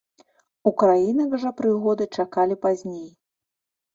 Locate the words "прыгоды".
1.59-2.03